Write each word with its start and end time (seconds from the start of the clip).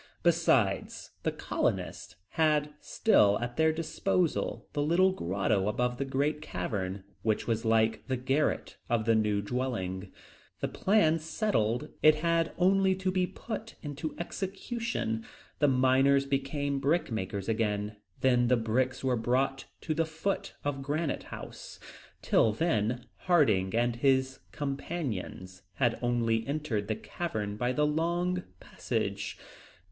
Besides, 0.23 1.11
the 1.21 1.31
colonists 1.31 2.15
had 2.29 2.73
still 2.79 3.37
at 3.39 3.55
their 3.55 3.71
disposal 3.71 4.67
the 4.73 4.81
little 4.81 5.11
grotto 5.11 5.67
above 5.67 5.97
the 5.99 6.05
great 6.05 6.41
cavern, 6.41 7.03
which 7.21 7.45
was 7.45 7.65
like 7.65 8.07
the 8.07 8.17
garret 8.17 8.77
of 8.89 9.05
the 9.05 9.13
new 9.13 9.43
dwelling. 9.43 10.11
This 10.59 10.71
plan 10.73 11.19
settled, 11.19 11.89
it 12.01 12.15
had 12.15 12.51
only 12.57 12.95
to 12.95 13.11
be 13.11 13.27
put 13.27 13.75
into 13.83 14.15
execution. 14.17 15.23
The 15.59 15.67
miners 15.67 16.25
became 16.25 16.81
brickmakers 16.81 17.47
again, 17.47 17.97
then 18.21 18.47
the 18.47 18.57
bricks 18.57 19.03
were 19.03 19.15
brought 19.15 19.65
to 19.81 19.93
the 19.93 20.07
foot 20.07 20.55
of 20.63 20.81
Granite 20.81 21.25
House. 21.25 21.79
Till 22.23 22.53
then, 22.53 23.05
Harding 23.27 23.75
and 23.75 23.97
his 23.97 24.39
companions 24.51 25.61
had 25.75 25.99
only 26.01 26.43
entered 26.47 26.87
the 26.87 26.95
cavern 26.95 27.55
by 27.55 27.71
the 27.71 27.85
long 27.85 28.41
passage. 28.59 29.37